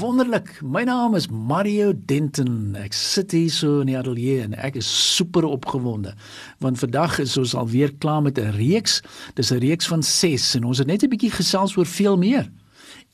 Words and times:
Wonderlik. 0.00 0.62
My 0.62 0.82
naam 0.82 1.14
is 1.14 1.26
Mario 1.28 1.92
Denton. 1.92 2.72
Ek 2.80 2.94
sit 2.96 3.34
hier 3.36 3.50
so 3.52 3.82
in 3.82 3.90
die 3.90 3.98
ateljee 3.98 4.38
en 4.46 4.54
ek 4.56 4.78
is 4.80 4.88
super 4.88 5.44
opgewonde 5.44 6.14
want 6.64 6.80
vandag 6.80 7.18
is 7.20 7.36
ons 7.40 7.52
alweer 7.52 7.92
klaar 8.00 8.22
met 8.24 8.40
'n 8.40 8.56
reeks. 8.56 9.02
Dis 9.36 9.52
'n 9.52 9.60
reeks 9.60 9.90
van 9.92 10.02
6 10.02 10.54
en 10.56 10.64
ons 10.64 10.78
het 10.78 10.86
net 10.86 11.04
'n 11.04 11.12
bietjie 11.12 11.30
gesels 11.30 11.76
oor 11.76 11.86
veel 11.86 12.16
meer. 12.16 12.48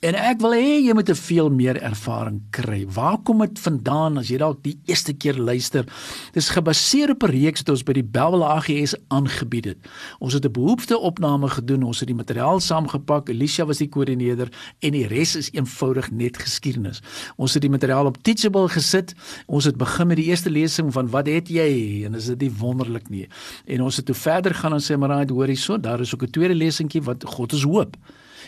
En 0.05 0.13
ek 0.13 0.43
wil 0.45 0.53
hê 0.53 0.73
jy 0.85 0.93
moet 0.93 1.09
'n 1.09 1.17
veel 1.17 1.49
meer 1.51 1.81
ervaring 1.81 2.43
kry. 2.51 2.85
Waar 2.85 3.17
kom 3.25 3.39
dit 3.39 3.59
vandaan 3.59 4.19
as 4.19 4.29
jy 4.29 4.37
dalk 4.37 4.63
die 4.63 4.79
eerste 4.85 5.15
keer 5.15 5.39
luister? 5.39 5.87
Dis 6.33 6.51
gebaseer 6.51 7.11
op 7.11 7.23
'n 7.23 7.31
reeks 7.33 7.61
wat 7.65 7.69
ons 7.69 7.83
by 7.83 7.93
die 7.93 8.05
Bellville 8.05 8.45
AGS 8.45 8.95
aangebied 9.09 9.65
het. 9.65 9.79
Ons 10.21 10.35
het 10.35 10.45
'n 10.45 10.53
behoefteopname 10.53 11.49
gedoen, 11.49 11.83
ons 11.83 12.01
het 12.01 12.09
die 12.09 12.17
materiaal 12.17 12.61
saamgepak. 12.61 13.31
Alicia 13.31 13.65
was 13.65 13.79
die 13.79 13.89
koördineerder 13.89 14.53
en 14.81 14.93
die 14.93 15.07
res 15.07 15.35
is 15.37 15.51
eenvoudig 15.53 16.11
net 16.11 16.37
geskiedenis. 16.37 17.01
Ons 17.37 17.55
het 17.55 17.63
die 17.63 17.71
materiaal 17.71 18.07
op 18.07 18.23
Teachable 18.23 18.69
gesit. 18.69 19.15
Ons 19.47 19.65
het 19.65 19.77
begin 19.77 20.07
met 20.07 20.17
die 20.17 20.27
eerste 20.27 20.51
lesing 20.51 20.93
van 20.93 21.09
wat 21.09 21.27
het 21.27 21.49
jy? 21.49 22.05
En 22.05 22.15
is 22.15 22.27
dit 22.27 22.41
nie 22.41 22.53
wonderlik 22.53 23.09
nie? 23.09 23.29
En 23.65 23.83
ons 23.83 23.97
het 23.97 24.05
toe 24.05 24.15
verder 24.15 24.55
gaan 24.55 24.73
en 24.73 24.81
sê 24.81 24.99
maar 24.99 25.29
hoor 25.29 25.47
hierso, 25.47 25.81
daar 25.81 26.01
is 26.01 26.15
ook 26.15 26.23
'n 26.23 26.31
tweede 26.31 26.55
lesingkie 26.55 27.03
wat 27.03 27.25
God 27.25 27.53
is 27.53 27.63
hoop 27.63 27.97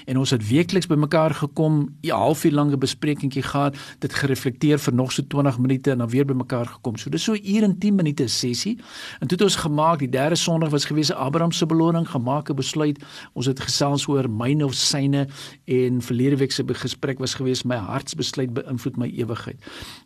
en 0.06 0.18
ons 0.18 0.30
het 0.30 0.48
weekliks 0.48 0.86
bymekaar 0.86 1.34
gekom, 1.34 1.88
'n 2.02 2.10
halfuur 2.10 2.52
lange 2.52 2.76
besprekingkie 2.76 3.42
gehad, 3.42 3.76
dit 3.98 4.14
gereflekteer 4.14 4.78
vir 4.78 4.94
nog 4.94 5.12
so 5.12 5.22
20 5.22 5.58
minute 5.58 5.90
en 5.90 5.98
dan 5.98 6.08
weer 6.08 6.24
bymekaar 6.24 6.66
gekom. 6.66 6.96
So 6.96 7.10
dis 7.10 7.22
so 7.22 7.32
'n 7.32 7.40
uur 7.44 7.62
en 7.62 7.78
10 7.78 7.94
minute 7.94 8.26
sessie. 8.26 8.78
En 9.20 9.26
toe 9.26 9.36
het 9.38 9.42
ons 9.42 9.56
gemaak, 9.56 9.98
die 9.98 10.08
derde 10.08 10.36
Sondag 10.36 10.70
was 10.70 10.84
gewees 10.84 11.12
Abraham 11.12 11.52
se 11.52 11.66
beloning, 11.66 12.08
gemaak 12.08 12.50
'n 12.50 12.54
besluit. 12.54 13.04
Ons 13.32 13.46
het 13.46 13.60
gesels 13.60 14.06
oor 14.08 14.30
myne 14.30 14.64
of 14.64 14.74
syne 14.74 15.26
en 15.64 16.02
verlede 16.02 16.36
week 16.36 16.52
se 16.52 16.64
gesprek 16.78 17.18
was 17.18 17.34
gewees 17.34 17.62
my 17.62 17.76
hartsbesluit 17.76 18.52
beïnvloed 18.54 18.96
my 18.96 19.08
ewigheid. 19.18 19.58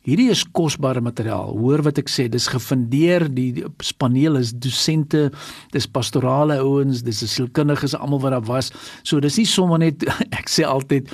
Hierdie 0.06 0.30
is 0.30 0.44
kosbare 0.56 1.00
materiaal. 1.00 1.54
Hoor 1.58 1.82
wat 1.86 1.98
ek 1.98 2.10
sê, 2.10 2.28
dis 2.32 2.48
gefundeer, 2.50 3.28
die 3.32 3.64
paneel 4.00 4.38
is 4.40 4.52
dosente, 4.52 5.30
dis 5.74 5.86
pastorale 5.86 6.58
ouens, 6.62 7.04
dis 7.06 7.22
sielkundiges 7.34 7.94
almal 7.98 8.22
wat 8.24 8.36
daar 8.36 8.48
was. 8.48 8.72
So 9.06 9.20
dis 9.22 9.38
nie 9.40 9.46
sommer 9.48 9.81
net 9.82 10.06
ek 10.40 10.50
sê 10.52 10.66
altyd 10.68 11.10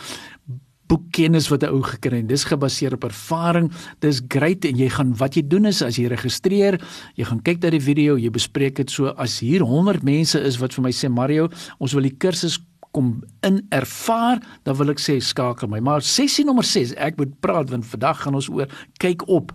boekkennis 0.88 1.50
wat 1.52 1.62
'n 1.62 1.72
ou 1.72 1.83
gekry 1.84 2.22
het. 2.22 2.28
Dis 2.28 2.44
gebaseer 2.48 2.94
op 2.94 3.05
ervaring. 3.05 3.70
Dis 4.00 4.22
great 4.28 4.64
en 4.64 4.77
jy 4.77 4.88
gaan 4.88 5.12
wat 5.16 5.36
jy 5.36 5.44
doen 5.44 5.66
is 5.66 5.83
as 5.83 5.98
jy 5.98 6.08
registreer, 6.08 6.80
jy 7.14 7.25
gaan 7.25 7.42
kyk 7.42 7.62
na 7.62 7.70
die 7.70 7.83
video, 7.83 8.16
jy 8.16 8.30
bespreek 8.30 8.77
dit 8.77 8.91
so 8.91 9.12
as 9.16 9.38
hier 9.41 9.60
100 9.60 10.02
mense 10.02 10.41
is 10.41 10.56
wat 10.58 10.72
vir 10.72 10.83
my 10.83 10.92
sê 10.92 11.08
Mario, 11.08 11.48
ons 11.78 11.92
wil 11.92 12.02
die 12.02 12.16
kursus 12.16 12.58
kom 12.92 13.22
in 13.44 13.66
ervaar, 13.70 14.41
dan 14.64 14.77
wil 14.77 14.91
ek 14.91 14.98
sê 14.98 15.20
skakel 15.20 15.69
my. 15.69 15.80
Maar 15.80 16.00
sessie 16.00 16.44
nommer 16.44 16.64
6, 16.64 16.94
ek 16.97 17.19
moet 17.19 17.41
praat 17.41 17.70
want 17.70 17.86
vandag 17.86 18.22
gaan 18.25 18.34
ons 18.34 18.48
oor 18.48 18.69
kyk 18.98 19.28
op 19.28 19.53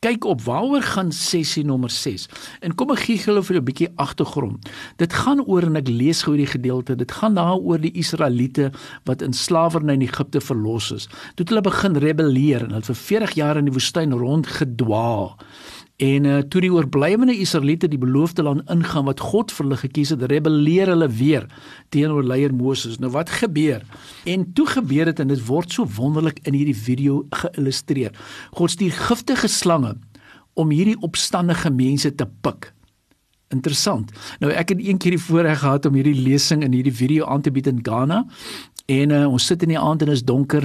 kyk 0.00 0.24
op 0.24 0.40
waaroor 0.42 0.82
gaan 0.82 1.12
sessie 1.12 1.64
nommer 1.64 1.90
6. 1.90 2.26
En 2.64 2.74
kom 2.74 2.92
ek 2.94 3.04
gee 3.04 3.20
julle 3.20 3.42
vir 3.44 3.56
'n 3.56 3.64
bietjie 3.64 3.90
agtergrond. 3.96 4.70
Dit 4.96 5.12
gaan 5.12 5.44
oor 5.44 5.62
en 5.62 5.76
ek 5.76 5.88
lees 5.88 6.22
gou 6.22 6.36
die 6.36 6.46
gedeelte. 6.46 6.96
Dit 6.96 7.12
gaan 7.12 7.34
daaroor 7.34 7.80
die 7.80 7.92
Israeliete 7.92 8.72
wat 9.04 9.22
in 9.22 9.32
slawerny 9.32 9.92
in 9.92 10.02
Egipte 10.02 10.40
verlos 10.40 10.90
is. 10.92 11.06
Toe 11.34 11.44
het 11.44 11.48
hulle 11.48 11.60
begin 11.60 11.96
rebelleer 11.96 12.64
en 12.64 12.70
hulle 12.70 12.82
vir 12.82 12.94
40 12.94 13.34
jaar 13.34 13.56
in 13.56 13.64
die 13.64 13.72
woestyn 13.72 14.12
rondgedwaal. 14.12 15.36
En 16.00 16.24
uh, 16.24 16.38
toe 16.48 16.62
die 16.64 16.72
oorblywende 16.72 17.34
Israeliete 17.36 17.88
die 17.92 18.00
beloofde 18.00 18.42
land 18.46 18.64
ingaan 18.72 19.04
wat 19.04 19.20
God 19.20 19.52
vir 19.52 19.66
hulle 19.66 19.78
gekies 19.82 20.14
het, 20.14 20.22
rebelleer 20.32 20.88
hulle 20.88 21.10
weer 21.12 21.44
teenoor 21.92 22.24
leier 22.24 22.54
Moses. 22.56 22.96
Nou 23.02 23.10
wat 23.12 23.28
gebeur? 23.42 23.84
En 24.24 24.46
toe 24.56 24.64
gebeur 24.70 25.10
dit 25.10 25.20
en 25.20 25.28
dit 25.28 25.42
word 25.44 25.76
so 25.76 25.84
wonderlik 25.98 26.40
in 26.48 26.56
hierdie 26.56 26.76
video 26.76 27.26
geïllustreer. 27.42 28.16
God 28.56 28.72
stuur 28.72 28.96
giftige 28.96 29.50
slange 29.52 29.98
om 30.56 30.72
hierdie 30.72 30.96
opstandige 31.04 31.68
mense 31.70 32.14
te 32.14 32.28
pik. 32.40 32.72
Interessant. 33.52 34.12
Nou 34.40 34.54
ek 34.56 34.72
het 34.72 34.80
een 34.80 34.98
keer 35.02 35.18
die 35.18 35.24
voorreg 35.28 35.60
gehad 35.60 35.86
om 35.86 36.00
hierdie 36.00 36.16
lesing 36.16 36.64
in 36.64 36.72
hierdie 36.72 36.96
video 36.96 37.28
aan 37.28 37.44
te 37.44 37.52
bied 37.52 37.68
in 37.68 37.84
Ghana. 37.84 38.24
En 38.88 39.12
uh, 39.12 39.26
ons 39.28 39.46
sit 39.52 39.68
in 39.68 39.74
die 39.74 39.78
aand 39.78 40.02
en 40.06 40.16
is 40.16 40.24
donker. 40.24 40.64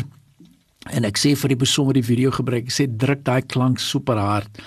En 0.94 1.06
ek 1.08 1.18
sê 1.18 1.34
vir 1.34 1.56
die 1.56 1.58
persoon 1.58 1.88
wat 1.90 1.98
die 1.98 2.06
video 2.06 2.30
gebruik, 2.34 2.68
ek 2.68 2.76
sê 2.76 2.86
druk 2.86 3.24
daai 3.26 3.42
klank 3.42 3.80
super 3.82 4.20
hard. 4.22 4.62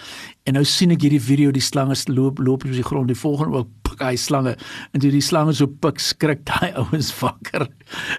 En 0.49 0.57
nou 0.57 0.65
sien 0.67 0.91
ek 0.95 1.05
hierdie 1.05 1.23
video 1.23 1.53
die 1.55 1.63
slange 1.63 1.95
loop 2.09 2.41
loop 2.41 2.65
op 2.65 2.73
die 2.73 2.83
grond. 2.83 3.11
Die 3.11 3.19
volgende 3.19 3.61
ook 3.61 3.71
pik 3.89 4.03
hy 4.05 4.15
slange 4.21 4.55
en 4.93 5.03
toe 5.03 5.11
die 5.13 5.25
slange 5.25 5.55
so 5.57 5.69
pik 5.69 6.01
skrik 6.03 6.45
daai 6.49 6.73
ouens 6.81 7.11
wakker. 7.21 7.69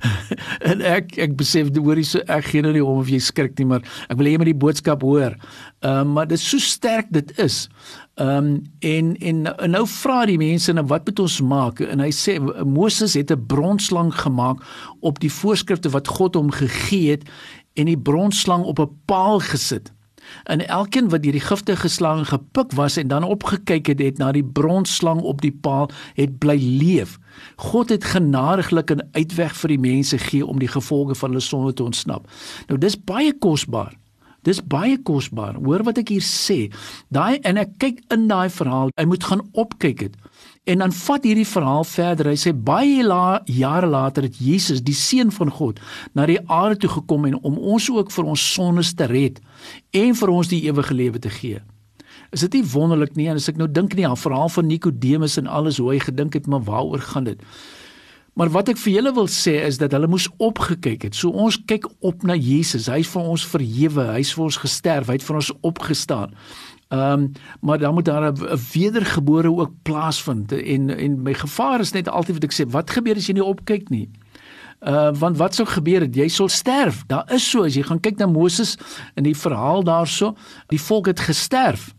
en 0.70 0.84
ek 0.86 1.18
ek 1.26 1.36
besef 1.40 1.72
hoor 1.78 2.00
jy 2.00 2.08
so 2.08 2.24
ek 2.28 2.52
gee 2.52 2.64
nou 2.66 2.74
nie 2.76 2.84
om 2.86 3.02
of 3.02 3.10
jy 3.12 3.20
skrik 3.24 3.58
nie, 3.60 3.68
maar 3.74 3.86
ek 4.08 4.20
wil 4.20 4.30
hê 4.30 4.36
jy 4.36 4.44
moet 4.44 4.54
die 4.54 4.62
boodskap 4.66 5.04
hoor. 5.06 5.36
Ehm 5.82 6.06
um, 6.06 6.14
maar 6.16 6.30
dit 6.30 6.40
is 6.40 6.46
so 6.46 6.62
sterk 6.62 7.10
dit 7.16 7.34
is. 7.42 7.66
Ehm 8.20 8.38
um, 8.38 8.52
en, 8.86 9.14
en 9.16 9.46
en 9.50 9.74
nou 9.76 9.86
vra 9.90 10.22
die 10.30 10.40
mense 10.42 10.74
nou 10.76 10.86
wat 10.92 11.08
moet 11.10 11.24
ons 11.26 11.40
maak? 11.42 11.82
En 11.82 12.04
hy 12.04 12.12
sê 12.16 12.38
Moses 12.64 13.18
het 13.18 13.32
'n 13.32 13.48
bronslang 13.48 14.14
gemaak 14.14 14.62
op 15.00 15.20
die 15.24 15.32
voorskrifte 15.32 15.90
wat 15.90 16.08
God 16.08 16.36
hom 16.36 16.52
gegee 16.52 17.18
het 17.18 17.24
en 17.74 17.86
die 17.86 17.98
bronslang 17.98 18.64
op 18.64 18.80
'n 18.80 19.00
paal 19.06 19.40
gesit. 19.40 19.94
En 20.44 20.68
elkeen 20.68 21.10
wat 21.10 21.24
deur 21.24 21.32
die 21.32 21.44
giftige 21.44 21.88
slang 21.88 22.28
gepik 22.28 22.72
was 22.72 22.98
en 22.98 23.08
dan 23.08 23.24
opgekyk 23.24 23.88
het, 23.88 24.00
het 24.00 24.18
na 24.18 24.32
die 24.32 24.44
bronslang 24.44 25.22
op 25.22 25.42
die 25.42 25.52
paal, 25.52 25.90
het 26.14 26.38
bly 26.38 26.58
leef. 26.58 27.18
God 27.56 27.90
het 27.90 28.04
genadiglik 28.04 28.92
'n 28.92 29.08
uitweg 29.12 29.56
vir 29.56 29.68
die 29.68 29.80
mense 29.80 30.18
gee 30.18 30.46
om 30.46 30.60
die 30.60 30.68
gevolge 30.68 31.16
van 31.16 31.30
hulle 31.30 31.42
sonde 31.42 31.74
te 31.74 31.84
ontsnap. 31.84 32.28
Nou 32.68 32.80
dis 32.80 33.04
baie 33.04 33.34
kosbaar. 33.34 33.94
Dis 34.42 34.62
baie 34.64 35.02
kosbaar. 35.02 35.56
Hoor 35.56 35.84
wat 35.84 35.98
ek 35.98 36.10
hier 36.10 36.24
sê. 36.24 36.72
Daai 37.08 37.40
en 37.44 37.58
ek 37.58 37.76
kyk 37.78 38.00
in 38.08 38.28
daai 38.28 38.50
verhaal, 38.50 38.90
hy 38.96 39.06
moet 39.06 39.24
gaan 39.24 39.42
opkyk 39.52 40.00
het. 40.00 40.16
En 40.70 40.84
dan 40.84 40.94
vat 40.94 41.24
hierdie 41.26 41.48
verhaal 41.50 41.84
verder. 41.88 42.30
Hy 42.30 42.38
sê 42.38 42.54
baie 42.54 43.02
la, 43.06 43.40
jare 43.50 43.90
later 43.90 44.28
het 44.28 44.38
Jesus, 44.38 44.84
die 44.86 44.98
seun 44.98 45.34
van 45.34 45.50
God, 45.50 45.82
na 46.14 46.28
die 46.30 46.38
aarde 46.46 46.84
toe 46.84 46.92
gekom 47.00 47.26
en 47.26 47.40
om 47.42 47.58
ons 47.58 47.90
ook 47.90 48.14
vir 48.14 48.30
ons 48.30 48.46
sondes 48.54 48.94
te 48.94 49.10
red 49.10 49.42
en 49.98 50.14
vir 50.22 50.34
ons 50.34 50.52
die 50.52 50.62
ewige 50.70 50.94
lewe 50.94 51.22
te 51.24 51.34
gee. 51.34 51.64
Is 52.36 52.46
dit 52.46 52.60
nie 52.60 52.68
wonderlik 52.70 53.16
nie? 53.18 53.26
En 53.32 53.40
as 53.42 53.50
ek 53.50 53.58
nou 53.58 53.66
dink 53.72 53.98
aan 53.98 54.18
verhaal 54.18 54.52
van 54.54 54.70
Nikodemus 54.70 55.40
en 55.42 55.50
alles 55.50 55.82
hoe 55.82 55.90
hy 55.96 56.00
gedink 56.06 56.38
het, 56.38 56.46
maar 56.46 56.62
waaroor 56.68 57.02
gaan 57.02 57.26
dit? 57.32 57.42
Maar 58.38 58.52
wat 58.54 58.70
ek 58.72 58.78
vir 58.80 58.94
julle 58.94 59.12
wil 59.18 59.28
sê 59.28 59.58
is 59.66 59.80
dat 59.82 59.92
hulle 59.92 60.08
moes 60.08 60.30
opgekyk 60.38 61.10
het. 61.10 61.18
So 61.18 61.34
ons 61.34 61.58
kyk 61.68 61.90
op 62.06 62.22
na 62.24 62.38
Jesus. 62.38 62.88
Hy's 62.88 63.10
vir 63.10 63.26
ons 63.34 63.46
verhewe, 63.50 64.06
hy's 64.14 64.36
vir 64.38 64.46
ons 64.46 64.60
gesterf, 64.62 65.10
hy 65.10 65.18
het 65.18 65.26
vir 65.26 65.40
ons 65.42 65.50
opgestaan. 65.66 66.38
Ehm 66.90 67.12
um, 67.12 67.32
maar 67.62 67.78
dan 67.78 67.94
moet 67.94 68.06
daar 68.06 68.32
'n 68.32 68.58
wedergebore 68.74 69.52
ook 69.52 69.72
plaasvind 69.82 70.52
en 70.52 70.98
en 70.98 71.22
my 71.22 71.34
gevaar 71.34 71.80
is 71.80 71.92
net 71.92 72.10
altyd 72.10 72.34
wat 72.34 72.44
ek 72.44 72.54
sê, 72.54 72.70
wat 72.70 72.90
gebeur 72.90 73.16
as 73.16 73.28
jy 73.28 73.34
nie 73.34 73.44
opkyk 73.44 73.90
nie? 73.90 74.10
Uh 74.80 75.12
want 75.14 75.38
wat 75.38 75.56
sou 75.56 75.68
gebeur 75.68 76.02
het 76.02 76.16
jy 76.16 76.28
sal 76.28 76.48
sterf. 76.48 77.04
Daar 77.08 77.32
is 77.34 77.50
so 77.50 77.64
as 77.64 77.76
jy 77.76 77.84
gaan 77.84 78.00
kyk 78.00 78.18
na 78.18 78.26
Moses 78.26 78.78
in 79.16 79.24
die 79.24 79.38
verhaal 79.38 79.84
daarso, 79.84 80.36
die 80.68 80.82
volk 80.82 81.06
het 81.06 81.20
gesterf. 81.20 81.94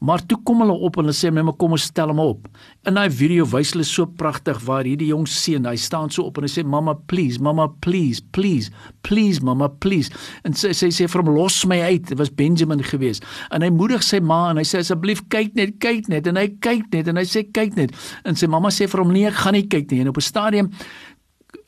Maar 0.00 0.22
toe 0.26 0.38
kom 0.42 0.62
hulle 0.62 0.74
op 0.86 0.98
en 0.98 1.06
hulle 1.06 1.16
sê 1.16 1.30
net 1.30 1.44
maar 1.46 1.56
kom 1.60 1.74
ons 1.76 1.86
stel 1.90 2.10
hom 2.10 2.20
op. 2.22 2.48
In 2.88 2.98
daai 2.98 3.10
video 3.12 3.46
wys 3.50 3.74
hulle 3.74 3.86
so 3.86 4.06
pragtig 4.20 4.58
waar 4.66 4.86
hierdie 4.86 5.10
jong 5.12 5.26
seun, 5.30 5.68
hy 5.68 5.76
staan 5.80 6.10
so 6.14 6.26
op 6.28 6.38
en 6.40 6.46
hy 6.48 6.50
sê 6.50 6.64
mamma 6.66 6.96
please, 7.10 7.40
mamma 7.42 7.68
please, 7.84 8.22
please, 8.36 8.72
please 9.06 9.44
mamma 9.44 9.68
please. 9.82 10.12
En 10.44 10.56
sy 10.58 10.72
sê 10.76 10.90
sê 10.94 11.08
vir 11.10 11.22
hom 11.22 11.32
los 11.36 11.60
my 11.70 11.80
uit. 11.84 12.08
Dit 12.10 12.18
was 12.20 12.32
Benjamin 12.32 12.82
geweest. 12.84 13.26
En 13.54 13.64
hy 13.64 13.70
moedig 13.74 14.04
sy 14.06 14.20
ma 14.24 14.48
en 14.52 14.60
hy 14.60 14.66
sê 14.68 14.82
asseblief 14.82 15.24
kyk 15.32 15.54
net, 15.58 15.78
kyk 15.82 16.10
net 16.12 16.28
en 16.30 16.40
hy 16.40 16.48
kyk 16.64 16.90
net 16.94 17.10
en 17.10 17.20
hy 17.20 17.26
sê 17.28 17.46
kyk 17.54 17.78
net. 17.78 17.94
En 18.28 18.38
sy 18.38 18.50
mamma 18.50 18.72
sê 18.74 18.88
vir 18.90 19.04
hom 19.04 19.14
nee, 19.14 19.28
ek 19.30 19.42
gaan 19.44 19.58
nie 19.58 19.66
kyk 19.68 19.90
nie. 19.92 20.02
En 20.04 20.12
op 20.14 20.18
'n 20.18 20.28
stadium 20.30 20.72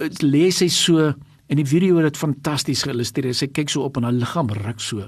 eh, 0.00 0.10
lê 0.22 0.50
sy 0.50 0.68
so 0.68 1.12
en 1.46 1.56
die 1.56 1.66
video 1.66 1.96
het 1.96 2.10
dit 2.12 2.16
fantasties 2.18 2.82
geïllustreer. 2.82 3.34
Sy 3.34 3.46
kyk 3.46 3.70
so 3.70 3.82
op 3.86 3.96
en 3.96 4.04
haar 4.04 4.12
liggaam 4.12 4.50
ruk 4.50 4.80
so 4.80 5.06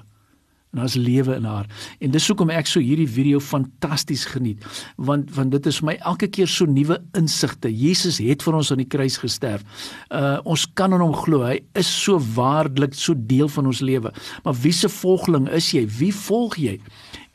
en 0.72 0.82
daar's 0.82 0.94
lewe 0.94 1.34
in 1.34 1.44
haar. 1.48 1.66
En 1.98 2.12
dis 2.12 2.26
hoekom 2.28 2.50
ek 2.52 2.68
so 2.68 2.80
hierdie 2.84 3.08
video 3.08 3.40
fantasties 3.40 4.26
geniet, 4.28 4.64
want 4.96 5.30
want 5.36 5.52
dit 5.54 5.66
is 5.70 5.80
vir 5.80 5.90
my 5.92 5.96
elke 6.10 6.28
keer 6.28 6.50
so 6.50 6.68
nuwe 6.68 6.98
insigte. 7.18 7.70
Jesus 7.72 8.20
het 8.22 8.44
vir 8.44 8.58
ons 8.60 8.72
aan 8.72 8.82
die 8.82 8.90
kruis 8.90 9.18
gesterf. 9.22 9.64
Uh 10.12 10.36
ons 10.48 10.66
kan 10.78 10.92
in 10.94 11.02
hom 11.02 11.14
glo. 11.16 11.42
Hy 11.46 11.58
is 11.78 11.88
so 11.88 12.20
waardelik, 12.36 12.94
so 12.94 13.16
deel 13.16 13.48
van 13.52 13.66
ons 13.70 13.80
lewe. 13.84 14.12
Maar 14.44 14.60
wie 14.62 14.72
se 14.72 14.88
volgeling 14.88 15.48
is 15.54 15.72
jy? 15.72 15.86
Wie 15.98 16.12
volg 16.14 16.58
jy? 16.60 16.78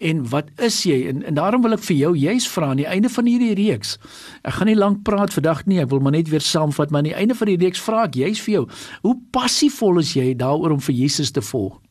En 0.04 0.24
wat 0.30 0.50
is 0.60 0.82
jy? 0.84 0.98
En, 1.10 1.24
en 1.24 1.38
daarom 1.38 1.64
wil 1.64 1.78
ek 1.78 1.86
vir 1.88 1.96
jou 1.96 2.12
juis 2.18 2.48
vra 2.52 2.74
aan 2.74 2.82
die 2.82 2.90
einde 2.90 3.12
van 3.14 3.30
hierdie 3.30 3.54
reeks. 3.60 3.96
Ek 4.44 4.58
gaan 4.58 4.70
nie 4.72 4.80
lank 4.80 5.04
praat 5.08 5.36
vandag 5.36 5.64
nie. 5.70 5.80
Ek 5.84 5.92
wil 5.94 6.04
maar 6.04 6.16
net 6.16 6.32
weer 6.34 6.44
saamvat, 6.44 6.92
maar 6.92 7.04
aan 7.04 7.12
die 7.14 7.18
einde 7.18 7.38
van 7.40 7.52
die 7.54 7.60
reeks 7.62 7.82
vra 7.84 8.04
ek 8.10 8.20
juis 8.20 8.42
vir 8.44 8.58
jou, 8.58 8.66
hoe 9.08 9.16
passievol 9.36 10.02
is 10.04 10.14
jy 10.18 10.34
daaroor 10.40 10.76
om 10.76 10.84
vir 10.84 11.00
Jesus 11.06 11.32
te 11.32 11.44
volg? 11.54 11.83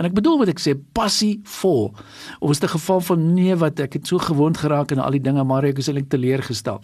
En 0.00 0.06
ek 0.08 0.14
bedoel 0.16 0.38
wat 0.40 0.48
ek 0.48 0.60
sê, 0.64 0.72
passie 0.96 1.42
vol. 1.60 1.90
Of 2.40 2.54
is 2.54 2.60
dit 2.62 2.70
'n 2.70 2.72
geval 2.72 3.00
van 3.04 3.34
nee 3.34 3.54
wat 3.54 3.80
ek 3.80 3.92
het 3.92 4.06
so 4.08 4.16
gewoond 4.18 4.56
geraak 4.56 4.92
aan 4.92 4.98
al 5.04 5.12
die 5.12 5.20
dinge 5.20 5.44
maar 5.44 5.64
ek 5.64 5.78
is 5.78 5.88
eintlik 5.88 6.08
teleurgestel. 6.08 6.80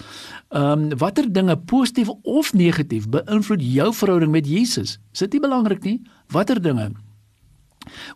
Ehm 0.52 0.92
um, 0.92 0.98
watter 0.98 1.32
dinge 1.32 1.56
positief 1.56 2.08
of 2.22 2.52
negatief 2.52 3.08
beïnvloed 3.08 3.62
jou 3.62 3.94
verhouding 3.94 4.30
met 4.30 4.46
Jesus? 4.46 4.98
Is 5.12 5.18
dit 5.18 5.32
nie 5.32 5.40
belangrik 5.40 5.82
nie? 5.82 6.02
Watter 6.28 6.60
dinge? 6.60 6.92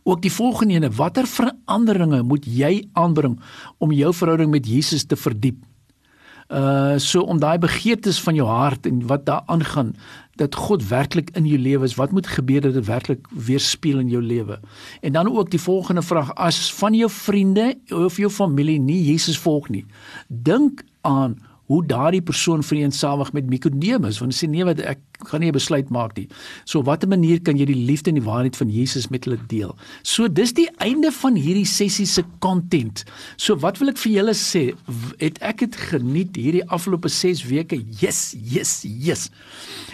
Ook 0.03 0.21
die 0.23 0.33
volgende 0.33 0.75
ene, 0.75 0.91
watter 0.91 1.27
veranderinge 1.27 2.23
moet 2.23 2.45
jy 2.45 2.89
aanbring 2.93 3.41
om 3.79 3.93
jou 3.93 4.15
verhouding 4.15 4.51
met 4.51 4.67
Jesus 4.67 5.05
te 5.05 5.17
verdiep? 5.17 5.65
Uh 6.51 6.99
so 6.99 7.23
om 7.23 7.39
daai 7.39 7.59
begeertes 7.63 8.19
van 8.21 8.35
jou 8.35 8.49
hart 8.49 8.87
en 8.87 9.07
wat 9.07 9.27
daar 9.27 9.43
aangaan 9.47 9.95
dat 10.41 10.55
God 10.55 10.89
werklik 10.89 11.31
in 11.39 11.47
jou 11.47 11.59
lewe 11.59 11.85
is, 11.85 11.95
wat 11.95 12.11
moet 12.11 12.27
gebeur 12.27 12.61
dat 12.61 12.75
dit 12.75 12.87
werklik 12.87 13.27
weerspieël 13.31 13.99
in 13.99 14.09
jou 14.09 14.23
lewe? 14.23 14.59
En 15.01 15.13
dan 15.13 15.31
ook 15.31 15.51
die 15.51 15.61
volgende 15.61 16.03
vraag, 16.03 16.35
as 16.35 16.73
van 16.75 16.95
jou 16.95 17.11
vriende 17.11 17.79
of 17.89 18.17
jou 18.17 18.31
familie 18.31 18.81
nie 18.81 19.05
Jesus 19.05 19.39
volg 19.39 19.69
nie, 19.69 19.85
dink 20.27 20.83
aan 21.01 21.39
hoe 21.71 21.87
daardie 21.87 22.23
persoon 22.23 22.63
vereensamig 22.67 23.33
met 23.33 23.47
Nikodemus 23.51 24.19
want 24.19 24.35
sê 24.35 24.49
nee 24.51 24.67
wat 24.67 24.81
ek 24.83 24.99
gaan 25.29 25.41
nie 25.41 25.49
'n 25.49 25.53
besluit 25.53 25.91
maak 25.91 26.17
nie. 26.17 26.29
So 26.65 26.83
watter 26.83 27.09
manier 27.09 27.41
kan 27.41 27.57
jy 27.57 27.65
die 27.65 27.85
liefde 27.87 28.11
en 28.11 28.17
die 28.17 28.25
waarheid 28.25 28.57
van 28.57 28.71
Jesus 28.71 29.09
met 29.09 29.25
hulle 29.25 29.39
deel? 29.47 29.77
So 30.03 30.29
dis 30.29 30.53
die 30.53 30.69
einde 30.79 31.13
van 31.13 31.35
hierdie 31.35 31.67
sessie 31.67 32.07
se 32.07 32.23
content. 32.39 33.05
So 33.37 33.57
wat 33.57 33.79
wil 33.79 33.89
ek 33.89 33.99
vir 33.99 34.13
julle 34.13 34.35
sê? 34.35 34.75
Het 35.19 35.39
ek 35.43 35.59
dit 35.59 35.77
geniet 35.77 36.37
hierdie 36.37 36.65
afgelope 36.69 37.09
6 37.09 37.45
weke? 37.45 37.83
Yes, 38.01 38.35
yes, 38.39 38.85
yes. 38.85 39.31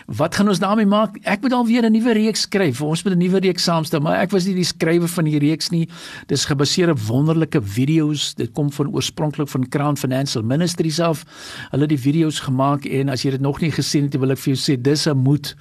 Wat 0.06 0.34
gaan 0.34 0.49
ons 0.49 0.58
daarmee 0.62 0.87
maak? 0.87 1.17
Ek 1.25 1.43
moet 1.43 1.52
alweer 1.52 1.82
'n 1.82 1.93
nuwe 1.93 2.12
reeks 2.12 2.40
skryf. 2.46 2.81
Ons 2.81 3.02
moet 3.02 3.14
'n 3.14 3.19
nuwe 3.19 3.38
reeks 3.40 3.62
saamstel, 3.62 4.00
maar 4.00 4.20
ek 4.20 4.31
was 4.31 4.46
nie 4.46 4.55
die 4.55 4.64
skrywer 4.64 5.08
van 5.08 5.25
die 5.25 5.38
reeks 5.38 5.70
nie. 5.70 5.88
Dis 6.26 6.44
gebaseer 6.44 6.90
op 6.90 7.00
wonderlike 7.00 7.61
video's. 7.62 8.34
Dit 8.34 8.52
kom 8.52 8.70
van 8.73 8.94
oorspronklik 8.94 9.49
van 9.49 9.69
Crown 9.69 9.96
Financial 9.96 10.43
Ministries 10.43 11.00
af. 11.00 11.25
Hulle 11.70 11.82
het 11.82 11.90
die 11.90 11.99
video's 11.99 12.40
gemaak 12.40 12.84
en 12.84 13.08
as 13.08 13.23
jy 13.23 13.31
dit 13.31 13.40
nog 13.40 13.61
nie 13.61 13.70
gesien 13.70 14.05
het, 14.05 14.17
wil 14.17 14.31
ek 14.31 14.38
vir 14.38 14.55
jou 14.55 14.61
sê 14.62 14.81
dis 14.81 15.06
'n 15.06 15.15
moed. 15.16 15.52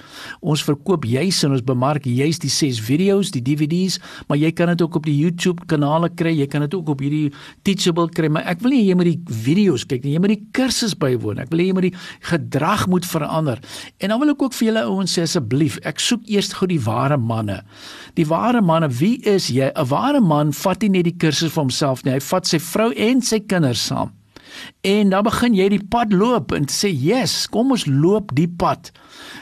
Ons 0.42 0.64
verkoop 0.66 1.06
juis 1.10 1.42
en 1.48 1.56
ons 1.56 1.64
bemark 1.66 2.06
juis 2.06 2.40
die 2.44 2.52
6 2.52 2.82
video's, 2.86 3.32
die 3.34 3.44
DVD's, 3.46 4.00
maar 4.30 4.40
jy 4.40 4.52
kan 4.56 4.72
dit 4.74 4.84
ook 4.86 5.00
op 5.00 5.08
die 5.08 5.16
YouTube 5.16 5.66
kanale 5.72 6.10
kry. 6.14 6.34
Jy 6.36 6.48
kan 6.52 6.66
dit 6.66 6.76
ook 6.78 6.92
op 6.94 7.04
hierdie 7.04 7.32
Teachable 7.66 8.10
kry, 8.14 8.30
maar 8.30 8.46
ek 8.52 8.62
wil 8.64 8.76
nie 8.76 8.84
jy 8.86 8.98
moet 9.00 9.10
die 9.10 9.40
video's 9.46 9.86
kyk 9.88 10.06
nie. 10.06 10.16
Jy 10.16 10.24
moet 10.24 10.36
die 10.36 10.44
kursus 10.56 10.96
bywoon. 11.00 11.42
Ek 11.44 11.52
wil 11.54 11.64
hê 11.64 11.70
jy 11.70 11.78
moet 11.78 11.90
die 11.90 11.96
gedrag 12.30 12.86
moet 12.92 13.08
verander. 13.10 13.62
En 14.00 14.14
dan 14.14 14.22
wil 14.22 14.36
ek 14.36 14.46
ook 14.46 14.58
vir 14.60 14.70
julle 14.70 14.86
ouens 14.90 15.16
sê 15.16 15.26
asseblief, 15.26 15.80
ek 15.88 16.04
soek 16.04 16.28
eers 16.32 16.54
gou 16.58 16.70
die 16.70 16.82
ware 16.86 17.18
manne. 17.18 17.62
Die 18.20 18.28
ware 18.30 18.62
manne, 18.62 18.92
wie 19.00 19.18
is 19.24 19.50
jy? 19.50 19.72
'n 19.72 19.90
Ware 19.90 20.22
man 20.22 20.52
vat 20.52 20.82
nie 20.82 20.90
net 20.98 21.06
die 21.06 21.18
kursus 21.18 21.54
vir 21.54 21.64
homself 21.64 22.04
nie. 22.06 22.14
Hy 22.14 22.20
vat 22.20 22.46
sy 22.48 22.60
vrou 22.60 22.92
en 22.92 23.22
sy 23.22 23.40
kinders 23.40 23.86
saam. 23.86 24.12
En 24.82 25.10
dan 25.10 25.24
begin 25.24 25.56
jy 25.58 25.70
die 25.70 25.84
pad 25.90 26.14
loop 26.14 26.52
en 26.52 26.68
sê, 26.70 26.92
"Yes, 26.94 27.48
kom 27.50 27.72
ons 27.72 27.86
loop 27.86 28.36
die 28.36 28.48
pad." 28.48 28.92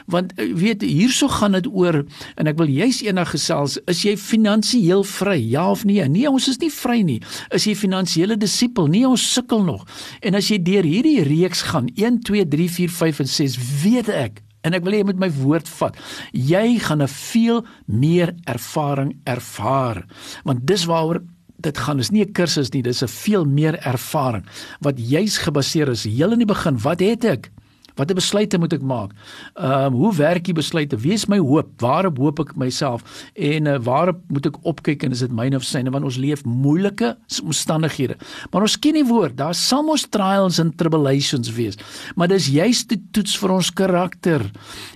Want 0.05 0.33
eh, 0.33 0.53
weet 0.53 0.81
hierso 0.81 1.27
gaan 1.27 1.51
dit 1.51 1.67
oor 1.67 2.05
en 2.35 2.47
ek 2.47 2.57
wil 2.57 2.67
juis 2.67 3.01
eendag 3.01 3.29
gesels, 3.29 3.77
is 3.85 4.03
jy 4.03 4.17
finansiëel 4.17 5.03
vry? 5.03 5.39
Ja 5.49 5.71
of 5.71 5.85
nee? 5.85 6.07
Nee, 6.07 6.29
ons 6.29 6.47
is 6.47 6.57
nie 6.57 6.71
vry 6.71 7.01
nie. 7.01 7.21
Is 7.51 7.65
jy 7.65 7.75
finansiële 7.75 8.37
disipel? 8.37 8.87
Nee, 8.87 9.07
ons 9.07 9.33
sukkel 9.33 9.63
nog. 9.63 9.87
En 10.21 10.35
as 10.35 10.47
jy 10.47 10.63
deur 10.63 10.83
hierdie 10.83 11.23
reeks 11.23 11.61
gaan 11.61 11.89
1 11.95 12.19
2 12.19 12.47
3 12.47 12.69
4 12.69 12.89
5 12.89 13.19
en 13.19 13.27
6, 13.27 13.57
weet 13.83 14.09
ek 14.09 14.41
En 14.63 14.75
ek 14.75 14.85
wil 14.85 14.95
hê 14.95 15.01
jy 15.01 15.07
moet 15.09 15.19
my 15.19 15.29
woord 15.41 15.67
vat. 15.79 15.97
Jy 16.31 16.79
gaan 16.79 17.03
'n 17.03 17.11
veel 17.11 17.65
meer 17.85 18.33
ervaring 18.47 19.19
ervaar. 19.27 20.05
Want 20.43 20.65
dis 20.65 20.85
waaroor 20.85 21.21
dit 21.63 21.77
gaan 21.77 21.99
is 21.99 22.11
nie 22.11 22.23
'n 22.23 22.31
kursus 22.31 22.71
nie, 22.73 22.83
dis 22.83 23.03
'n 23.03 23.07
veel 23.07 23.45
meer 23.45 23.75
ervaring 23.79 24.45
wat 24.81 24.99
juis 24.99 25.37
gebaseer 25.37 25.89
is 25.89 26.03
heel 26.03 26.31
in 26.31 26.39
die 26.39 26.53
begin. 26.53 26.77
Wat 26.77 26.99
het 26.99 27.23
ek? 27.23 27.51
Watter 27.95 28.17
besluite 28.17 28.57
moet 28.57 28.73
ek 28.73 28.81
maak? 28.81 29.13
Ehm 29.53 29.93
um, 29.93 29.99
hoe 30.03 30.13
werk 30.17 30.47
die 30.47 30.55
besluite? 30.55 30.97
Wie 30.97 31.13
is 31.13 31.27
my 31.29 31.37
hoop? 31.37 31.69
Waarop 31.81 32.17
hoop 32.17 32.39
ek 32.41 32.55
myself? 32.57 33.03
En 33.37 33.69
uh, 33.69 33.77
waarop 33.85 34.21
moet 34.33 34.47
ek 34.49 34.57
opkyk 34.65 35.05
en 35.05 35.13
is 35.13 35.21
dit 35.21 35.33
myne 35.33 35.59
of 35.59 35.65
syne 35.67 35.93
want 35.93 36.07
ons 36.07 36.17
leef 36.17 36.41
moeilike 36.45 37.13
omstandighede. 37.43 38.17
Maar 38.51 38.65
ons 38.65 38.77
ken 38.81 38.97
die 38.97 39.05
woord, 39.05 39.37
daar 39.37 39.53
sal 39.57 39.91
ons 39.93 40.07
trials 40.09 40.59
and 40.61 40.73
tribulations 40.79 41.51
wees. 41.53 41.77
Maar 42.17 42.31
dis 42.33 42.49
juist 42.53 42.89
die 42.89 42.99
toets 43.13 43.35
vir 43.37 43.53
ons 43.59 43.69
karakter. 43.69 44.47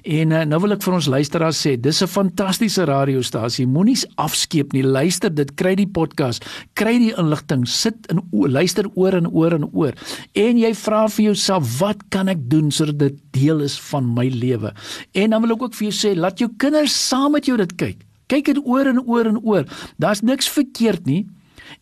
En 0.03 0.33
uh, 0.33 0.41
nou 0.49 0.61
wil 0.65 0.77
ek 0.77 0.85
vir 0.85 0.97
ons 0.97 1.11
luisteraars 1.17 1.61
sê, 1.67 1.75
dis 1.77 2.01
'n 2.01 2.09
fantastiese 2.09 2.85
radiostasie. 2.89 3.67
Moenie 3.67 3.97
afskeep 4.17 4.73
nie. 4.73 4.83
Luister, 4.83 5.29
dit 5.29 5.53
kry 5.55 5.75
die 5.77 5.87
podcast, 5.87 6.45
kry 6.73 6.97
die 6.97 7.13
inligting, 7.17 7.65
sit 7.67 8.09
in 8.09 8.21
luister 8.31 8.89
oor 8.95 9.13
en 9.13 9.29
oor 9.29 9.53
en 9.53 9.69
oor. 9.73 9.93
En 10.33 10.57
jy 10.57 10.73
vra 10.73 11.05
vir 11.07 11.25
jouself, 11.31 11.79
wat 11.79 12.01
kan 12.09 12.27
ek 12.29 12.49
doen? 12.49 12.71
So 12.71 12.86
sodat 12.87 13.11
dit 13.11 13.21
deel 13.37 13.63
is 13.65 13.77
van 13.91 14.07
my 14.15 14.27
lewe. 14.33 14.73
En 15.13 15.35
dan 15.35 15.43
wil 15.43 15.55
ek 15.57 15.65
ook 15.67 15.77
vir 15.77 15.89
jou 15.89 15.95
sê, 15.95 16.15
laat 16.17 16.39
jou 16.39 16.49
kinders 16.57 16.95
saam 16.95 17.35
met 17.37 17.47
jou 17.47 17.57
dit 17.59 17.75
kyk. 17.79 18.03
Kyk 18.27 18.51
dit 18.51 18.61
oor 18.65 18.87
en 18.89 19.01
oor 19.03 19.27
en 19.29 19.39
oor. 19.43 19.67
Daar's 20.01 20.23
niks 20.25 20.49
verkeerd 20.51 21.05
nie 21.07 21.25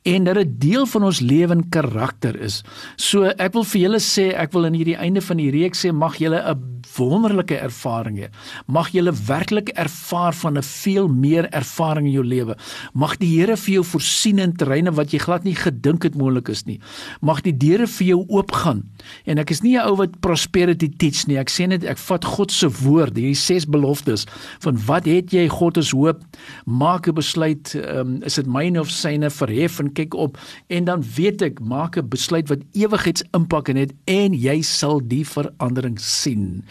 en 0.05 0.25
dat 0.25 0.37
dit 0.39 0.53
deel 0.61 0.85
van 0.89 1.03
ons 1.03 1.19
lewe 1.21 1.53
en 1.53 1.63
karakter 1.69 2.37
is. 2.41 2.61
So 2.97 3.29
ek 3.29 3.53
wil 3.53 3.65
vir 3.69 3.81
julle 3.83 4.01
sê, 4.01 4.31
ek 4.33 4.53
wil 4.55 4.65
aan 4.65 4.77
hierdie 4.77 4.97
einde 4.97 5.21
van 5.21 5.41
die 5.41 5.51
reeks 5.53 5.85
sê 5.85 5.91
mag 5.93 6.17
julle 6.21 6.41
'n 6.41 6.74
wonderlike 6.97 7.57
ervaring 7.57 8.17
hê. 8.17 8.29
Mag 8.67 8.91
julle 8.93 9.13
werklik 9.27 9.69
ervaar 9.75 10.33
van 10.33 10.57
'n 10.57 10.63
veel 10.63 11.07
meer 11.07 11.49
ervaring 11.51 12.05
in 12.07 12.11
jou 12.11 12.23
lewe. 12.23 12.57
Mag 12.93 13.17
die 13.17 13.35
Here 13.35 13.57
vir 13.57 13.73
jou 13.73 13.83
voorsien 13.83 14.39
in 14.39 14.53
terreine 14.53 14.91
wat 14.91 15.11
jy 15.11 15.19
glad 15.19 15.43
nie 15.43 15.55
gedink 15.55 16.03
het 16.03 16.15
moontlik 16.15 16.49
is 16.49 16.65
nie. 16.65 16.79
Mag 17.21 17.41
die 17.41 17.57
deure 17.57 17.87
vir 17.87 18.07
jou 18.07 18.25
oopgaan. 18.27 18.83
En 19.25 19.37
ek 19.37 19.51
is 19.51 19.61
nie 19.61 19.77
'n 19.77 19.87
ou 19.87 19.95
wat 19.95 20.19
prosperity 20.21 20.89
teach 20.89 21.27
nie. 21.27 21.37
Ek 21.37 21.49
sê 21.49 21.67
net 21.67 21.83
ek 21.83 21.97
vat 21.97 22.23
God 22.23 22.51
se 22.51 22.67
woord, 22.67 23.15
hierdie 23.15 23.35
ses 23.35 23.65
beloftes 23.65 24.25
van 24.59 24.77
wat 24.85 25.05
het 25.05 25.31
jy 25.31 25.47
God 25.47 25.77
is 25.77 25.91
hoop. 25.91 26.23
Maak 26.65 27.07
'n 27.07 27.13
besluit, 27.13 27.75
um, 27.75 28.21
is 28.23 28.35
dit 28.35 28.47
myne 28.47 28.79
of 28.79 28.89
syne 28.89 29.29
verhef 29.29 29.79
en 29.79 29.93
kyk 29.93 30.13
op 30.13 30.37
en 30.69 30.85
dan 30.85 31.03
weet 31.15 31.41
ek 31.41 31.59
maak 31.59 31.97
'n 31.97 32.09
besluit 32.09 32.47
wat 32.49 32.59
ewigheidsimpak 32.73 33.67
het 33.67 33.93
en 34.05 34.33
jy 34.33 34.61
sal 34.61 34.99
die 34.99 35.25
verandering 35.25 35.99
sien. 35.99 36.63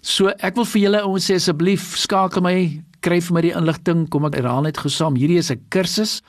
So 0.00 0.30
ek 0.38 0.56
wil 0.56 0.64
vir 0.64 0.82
julle 0.82 1.02
ouens 1.02 1.26
sê 1.26 1.34
asseblief 1.34 1.96
skakel 1.98 2.42
my 2.42 2.82
kry 3.04 3.20
vir 3.22 3.34
my 3.34 3.42
die 3.44 3.54
inligting 3.54 4.06
kom 4.10 4.26
ek 4.26 4.38
herhaal 4.40 4.64
net 4.66 4.78
gesaam 4.82 5.18
hierdie 5.18 5.38
is 5.38 5.50
'n 5.50 5.60
kursus 5.70 6.20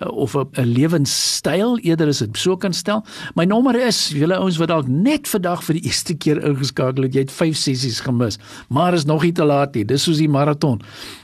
uh, 0.00 0.08
of 0.08 0.34
'n 0.36 0.48
lewenstyl 0.64 1.78
eerder 1.82 2.08
as 2.08 2.18
dit 2.18 2.36
so 2.36 2.56
kan 2.56 2.72
stel. 2.72 3.04
My 3.34 3.44
nommer 3.44 3.76
is 3.76 4.08
julle 4.08 4.36
ouens 4.36 4.56
wat 4.58 4.68
dalk 4.68 4.88
net 4.88 5.28
vandag 5.28 5.62
vir 5.64 5.74
die 5.74 5.84
eerste 5.84 6.14
keer 6.14 6.40
ingeskakel 6.40 7.04
het 7.04 7.14
jy 7.14 7.20
het 7.20 7.30
5 7.30 7.56
sessies 7.56 8.00
gemis 8.00 8.38
maar 8.68 8.94
is 8.94 9.04
nog 9.04 9.22
nie 9.22 9.32
te 9.32 9.44
laat 9.44 9.74
nie. 9.74 9.84
Dis 9.84 10.02
soos 10.02 10.18
die 10.18 10.28
maraton 10.28 10.80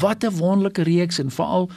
Wat 0.00 0.24
'n 0.24 0.38
wonderlike 0.38 0.82
reeks 0.82 1.18
en 1.18 1.30
veral 1.30 1.70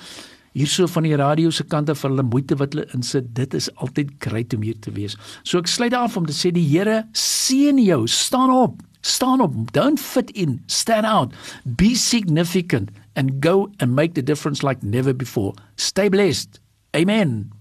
hierso 0.58 0.88
van 0.88 1.08
die 1.08 1.16
radio 1.20 1.52
se 1.52 1.64
kante 1.64 1.96
vir 1.96 2.10
hulle 2.10 2.26
moeite 2.26 2.58
wat 2.60 2.74
hulle 2.74 2.88
insit. 2.96 3.34
Dit 3.38 3.54
is 3.58 3.70
altyd 3.78 4.12
great 4.24 4.54
om 4.54 4.66
hier 4.66 4.80
te 4.80 4.94
wees. 4.96 5.18
So 5.44 5.60
ek 5.62 5.70
sluit 5.72 5.94
af 5.94 6.18
om 6.18 6.28
te 6.30 6.36
sê 6.36 6.54
die 6.56 6.66
Here 6.70 7.04
seën 7.14 7.80
jou. 7.84 8.06
Staan 8.08 8.54
op. 8.54 8.82
Staan 9.02 9.42
op. 9.42 9.56
Don't 9.74 10.00
fit 10.00 10.32
in. 10.32 10.60
Stand 10.68 11.06
out. 11.06 11.36
Be 11.64 11.96
significant 11.96 12.92
and 13.16 13.42
go 13.44 13.70
and 13.80 13.96
make 13.96 14.14
the 14.14 14.24
difference 14.24 14.64
like 14.64 14.84
never 14.84 15.14
before. 15.14 15.54
Stay 15.76 16.10
blessed. 16.10 16.60
Amen. 16.96 17.59